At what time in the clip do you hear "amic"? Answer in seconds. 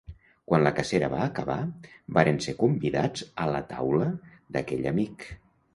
4.97-5.33